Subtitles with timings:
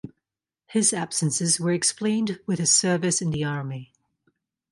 [0.65, 3.93] His absences were explained with his service in the army.